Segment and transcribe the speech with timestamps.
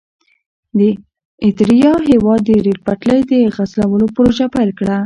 [0.77, 0.79] د
[1.43, 4.97] اریتریا هېواد د ریل پټلۍ د غزولو پروژه پیل کړه.